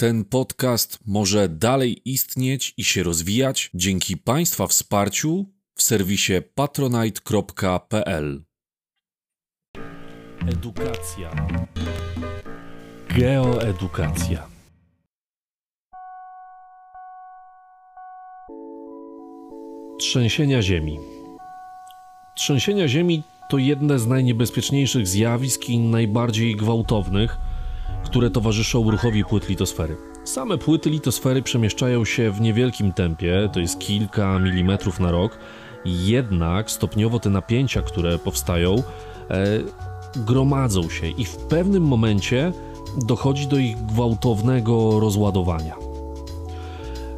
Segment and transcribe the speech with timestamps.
[0.00, 8.44] Ten podcast może dalej istnieć i się rozwijać dzięki Państwa wsparciu w serwisie patronite.pl.
[10.48, 11.30] Edukacja.
[13.18, 14.48] Geoedukacja.
[20.00, 20.98] Trzęsienia ziemi.
[22.36, 27.36] Trzęsienia ziemi to jedne z najniebezpieczniejszych zjawisk i najbardziej gwałtownych,
[28.08, 29.96] które towarzyszą ruchowi płyt litosfery.
[30.24, 35.38] Same płyty litosfery przemieszczają się w niewielkim tempie, to jest kilka milimetrów na rok,
[35.84, 38.82] jednak stopniowo te napięcia, które powstają, e,
[40.16, 42.52] gromadzą się i w pewnym momencie
[43.06, 45.76] dochodzi do ich gwałtownego rozładowania.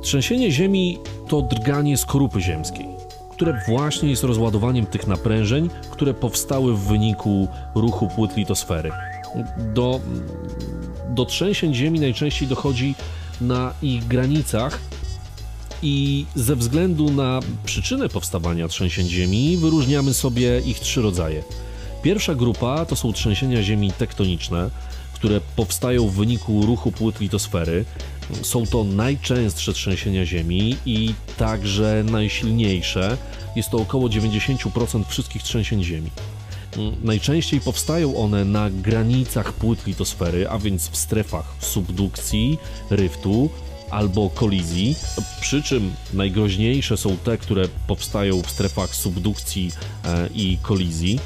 [0.00, 2.86] Trzęsienie Ziemi to drganie skorupy ziemskiej,
[3.30, 8.90] które właśnie jest rozładowaniem tych naprężeń, które powstały w wyniku ruchu płyt litosfery.
[9.74, 10.00] Do,
[11.08, 12.94] do trzęsień Ziemi najczęściej dochodzi
[13.40, 14.78] na ich granicach
[15.82, 21.42] i ze względu na przyczynę powstawania trzęsień Ziemi wyróżniamy sobie ich trzy rodzaje.
[22.02, 24.70] Pierwsza grupa to są trzęsienia Ziemi tektoniczne,
[25.14, 27.84] które powstają w wyniku ruchu płyt litosfery.
[28.42, 33.16] Są to najczęstsze trzęsienia Ziemi i także najsilniejsze.
[33.56, 36.10] Jest to około 90% wszystkich trzęsień Ziemi.
[37.02, 42.58] Najczęściej powstają one na granicach płyt litosfery, a więc w strefach subdukcji,
[42.90, 43.50] ryftu
[43.90, 44.96] albo kolizji,
[45.40, 49.72] przy czym najgroźniejsze są te, które powstają w strefach subdukcji
[50.04, 51.18] e, i kolizji.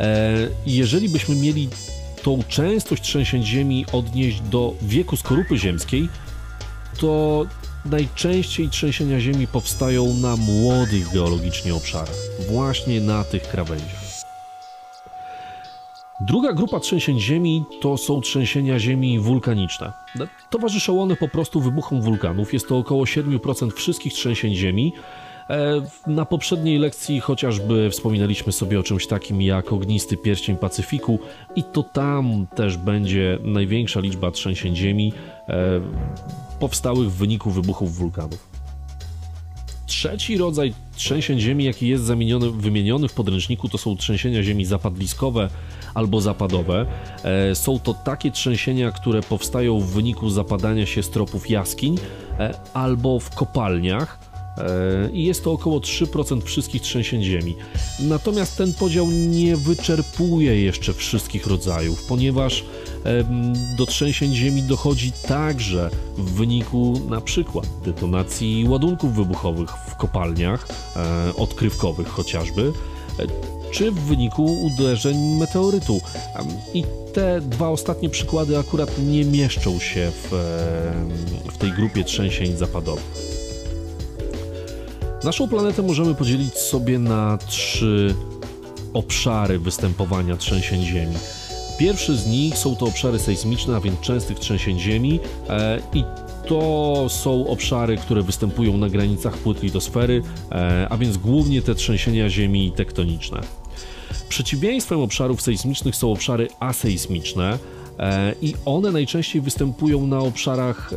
[0.00, 0.34] E,
[0.66, 1.68] jeżeli byśmy mieli
[2.22, 6.08] tą częstość trzęsień ziemi odnieść do wieku skorupy ziemskiej,
[7.00, 7.46] to
[7.90, 12.16] najczęściej trzęsienia ziemi powstają na młodych geologicznie obszarach,
[12.50, 14.08] właśnie na tych krawędziach.
[16.20, 19.92] Druga grupa trzęsień ziemi to są trzęsienia ziemi wulkaniczne.
[20.50, 22.52] Towarzyszą one po prostu wybuchom wulkanów.
[22.52, 24.92] Jest to około 7% wszystkich trzęsień ziemi.
[25.50, 31.18] E, na poprzedniej lekcji chociażby wspominaliśmy sobie o czymś takim jak ognisty pierścień Pacyfiku
[31.56, 35.12] i to tam też będzie największa liczba trzęsień ziemi
[35.48, 35.80] e,
[36.60, 38.48] powstałych w wyniku wybuchów wulkanów.
[39.86, 45.48] Trzeci rodzaj trzęsień ziemi, jaki jest zamieniony, wymieniony w podręczniku, to są trzęsienia ziemi zapadliskowe
[45.94, 46.86] albo zapadowe.
[47.24, 51.98] E, są to takie trzęsienia, które powstają w wyniku zapadania się stropów jaskiń
[52.74, 54.27] albo w kopalniach
[55.12, 57.56] i jest to około 3% wszystkich trzęsień ziemi.
[58.00, 62.64] Natomiast ten podział nie wyczerpuje jeszcze wszystkich rodzajów, ponieważ
[63.76, 71.36] do trzęsień ziemi dochodzi także w wyniku na przykład detonacji ładunków wybuchowych w kopalniach e,
[71.36, 72.72] odkrywkowych chociażby,
[73.18, 73.26] e,
[73.70, 76.00] czy w wyniku uderzeń meteorytu.
[76.74, 80.28] I te dwa ostatnie przykłady akurat nie mieszczą się w,
[81.52, 83.37] w tej grupie trzęsień zapadowych.
[85.24, 88.14] Naszą planetę możemy podzielić sobie na trzy
[88.92, 91.14] obszary występowania trzęsień ziemi.
[91.78, 96.04] Pierwszy z nich są to obszary sejsmiczne, a więc częstych trzęsień ziemi e, i
[96.46, 102.30] to są obszary, które występują na granicach płyt litosfery, e, a więc głównie te trzęsienia
[102.30, 103.40] ziemi tektoniczne.
[104.28, 107.58] Przeciwieństwem obszarów sejsmicznych są obszary asejsmiczne,
[108.42, 110.96] i one najczęściej występują na obszarach, e,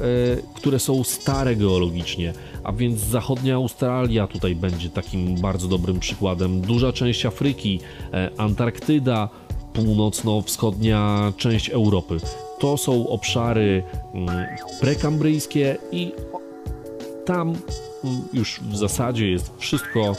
[0.53, 6.93] które są stare geologicznie, a więc zachodnia Australia tutaj będzie takim bardzo dobrym przykładem, duża
[6.93, 7.79] część Afryki,
[8.13, 9.29] e, Antarktyda,
[9.73, 12.17] północno-wschodnia część Europy.
[12.59, 13.83] To są obszary
[14.13, 14.47] mm,
[14.81, 16.11] prekambryjskie i
[17.25, 17.55] tam
[18.33, 20.13] już w zasadzie jest wszystko,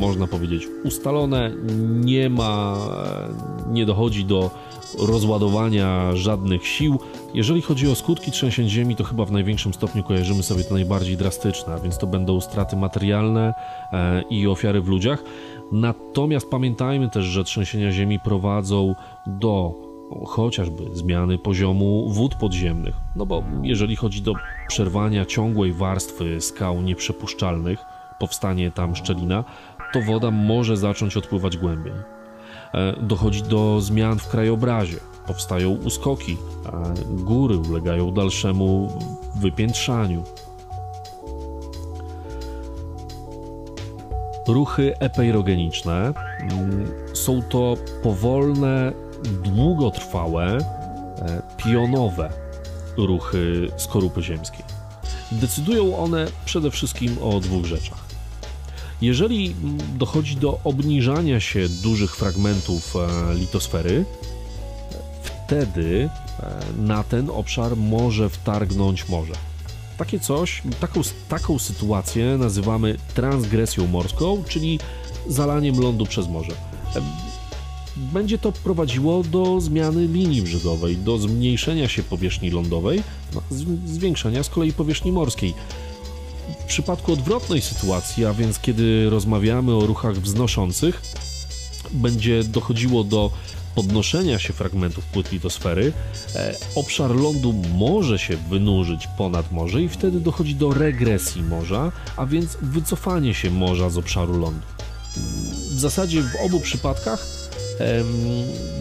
[0.00, 1.50] można powiedzieć, ustalone.
[1.88, 2.76] Nie ma,
[3.70, 4.50] nie dochodzi do
[4.98, 6.98] rozładowania żadnych sił.
[7.34, 11.16] Jeżeli chodzi o skutki trzęsień ziemi, to chyba w największym stopniu kojarzymy sobie to najbardziej
[11.16, 13.54] drastyczne, a więc to będą straty materialne
[13.92, 15.24] e, i ofiary w ludziach.
[15.72, 18.94] Natomiast pamiętajmy też, że trzęsienia ziemi prowadzą
[19.26, 19.74] do
[20.26, 22.94] chociażby zmiany poziomu wód podziemnych.
[23.16, 24.34] No bo jeżeli chodzi do
[24.68, 27.78] przerwania ciągłej warstwy skał nieprzepuszczalnych,
[28.18, 29.44] powstanie tam szczelina,
[29.92, 31.92] to woda może zacząć odpływać głębiej.
[32.74, 34.96] E, dochodzi do zmian w krajobrazie,
[35.26, 36.36] powstają uskoki,
[37.08, 38.98] góry ulegają dalszemu
[39.36, 40.24] wypiętrzaniu.
[44.48, 48.92] Ruchy epeirogeniczne mm, są to powolne,
[49.42, 52.43] długotrwałe, e, pionowe
[52.96, 54.64] ruchy skorupy ziemskiej.
[55.32, 58.04] Decydują one przede wszystkim o dwóch rzeczach.
[59.02, 59.54] Jeżeli
[59.98, 64.04] dochodzi do obniżania się dużych fragmentów e, litosfery,
[65.22, 66.08] wtedy
[66.40, 69.34] e, na ten obszar może wtargnąć morze.
[69.98, 74.80] Takie coś, taką, taką sytuację nazywamy transgresją morską, czyli
[75.28, 76.52] zalaniem lądu przez morze.
[77.96, 83.02] Będzie to prowadziło do zmiany linii brzegowej, do zmniejszenia się powierzchni lądowej,
[83.34, 83.42] no,
[83.86, 85.54] zwiększenia z kolei powierzchni morskiej.
[86.60, 91.02] W przypadku odwrotnej sytuacji, a więc kiedy rozmawiamy o ruchach wznoszących,
[91.92, 93.30] będzie dochodziło do
[93.74, 95.92] podnoszenia się fragmentów płyt litosfery,
[96.34, 102.26] e, obszar lądu może się wynurzyć ponad morze i wtedy dochodzi do regresji morza, a
[102.26, 104.66] więc wycofanie się morza z obszaru lądu.
[105.70, 107.26] W zasadzie w obu przypadkach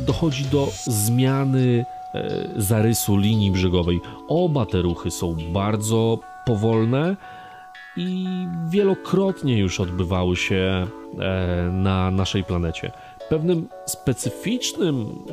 [0.05, 4.01] dochodzi do zmiany e, zarysu linii brzegowej.
[4.27, 7.15] Oba te ruchy są bardzo powolne
[7.97, 8.25] i
[8.69, 10.87] wielokrotnie już odbywały się
[11.19, 12.91] e, na naszej planecie.
[13.29, 15.25] Pewnym specyficznym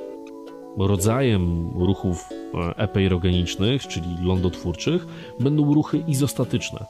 [0.78, 5.06] rodzajem ruchów e, epeirogenicznych, czyli lądotwórczych,
[5.40, 6.86] będą ruchy izostatyczne.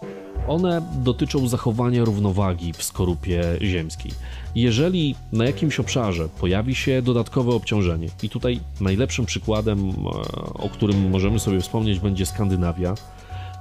[0.51, 4.13] One dotyczą zachowania równowagi w skorupie ziemskiej.
[4.55, 9.93] Jeżeli na jakimś obszarze pojawi się dodatkowe obciążenie, i tutaj najlepszym przykładem, e,
[10.55, 12.95] o którym możemy sobie wspomnieć, będzie Skandynawia,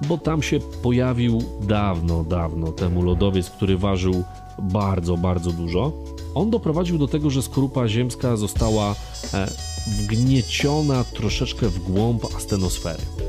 [0.07, 4.23] bo tam się pojawił dawno, dawno temu lodowiec, który ważył
[4.59, 5.91] bardzo, bardzo dużo.
[6.35, 8.95] On doprowadził do tego, że skorupa ziemska została
[9.33, 9.47] e,
[9.87, 13.28] wgnieciona troszeczkę w głąb astenosfery.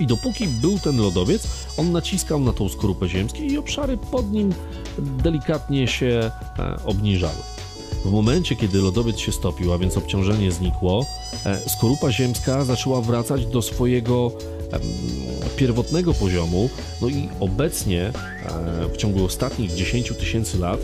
[0.00, 4.54] I dopóki był ten lodowiec, on naciskał na tą skorupę ziemską i obszary pod nim
[4.98, 7.42] delikatnie się e, obniżały.
[8.04, 11.06] W momencie, kiedy lodowiec się stopił, a więc obciążenie znikło,
[11.46, 14.32] e, skorupa ziemska zaczęła wracać do swojego
[15.56, 16.70] pierwotnego poziomu.
[17.02, 18.12] No i obecnie, e,
[18.92, 20.80] w ciągu ostatnich 10 tysięcy lat,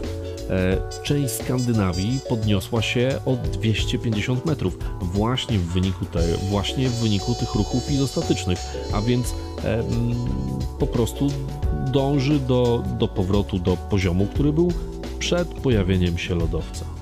[1.03, 7.55] część Skandynawii podniosła się o 250 metrów właśnie w wyniku, te, właśnie w wyniku tych
[7.55, 8.59] ruchów izostatycznych,
[8.93, 9.35] a więc
[9.65, 10.15] em,
[10.79, 11.29] po prostu
[11.93, 14.73] dąży do, do powrotu do poziomu, który był
[15.19, 16.98] przed pojawieniem się lodowca.